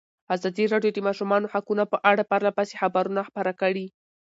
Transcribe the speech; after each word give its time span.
ازادي 0.35 0.65
راډیو 0.73 0.91
د 0.93 0.95
د 1.01 1.05
ماشومانو 1.07 1.51
حقونه 1.53 1.83
په 1.91 1.97
اړه 2.11 2.23
پرله 2.31 2.51
پسې 2.57 2.75
خبرونه 2.81 3.21
خپاره 3.29 3.51
کړي. 3.61 3.85